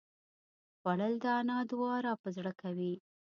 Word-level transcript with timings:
خوړل 0.79 1.13
د 1.23 1.25
انا 1.39 1.57
دعا 1.69 1.95
راپه 2.05 2.29
زړه 2.37 2.53
کوي 2.61 2.93